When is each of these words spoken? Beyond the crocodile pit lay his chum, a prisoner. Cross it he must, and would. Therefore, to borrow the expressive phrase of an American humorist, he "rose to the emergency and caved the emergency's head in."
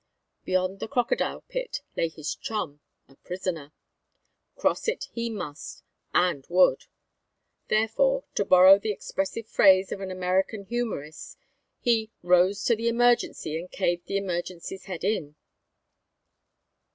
Beyond 0.45 0.79
the 0.79 0.87
crocodile 0.87 1.41
pit 1.41 1.81
lay 1.95 2.07
his 2.09 2.33
chum, 2.33 2.79
a 3.07 3.15
prisoner. 3.17 3.71
Cross 4.55 4.87
it 4.87 5.05
he 5.13 5.29
must, 5.29 5.83
and 6.11 6.43
would. 6.49 6.85
Therefore, 7.67 8.23
to 8.33 8.43
borrow 8.43 8.79
the 8.79 8.89
expressive 8.91 9.45
phrase 9.45 9.91
of 9.91 10.01
an 10.01 10.09
American 10.09 10.63
humorist, 10.63 11.37
he 11.81 12.09
"rose 12.23 12.63
to 12.63 12.75
the 12.75 12.87
emergency 12.87 13.59
and 13.59 13.69
caved 13.69 14.07
the 14.07 14.17
emergency's 14.17 14.85
head 14.85 15.03
in." 15.03 15.35